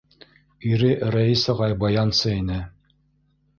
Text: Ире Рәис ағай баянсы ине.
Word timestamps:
Ире 0.69 0.89
Рәис 1.17 1.45
ағай 1.55 1.77
баянсы 1.85 2.35
ине. 2.41 2.61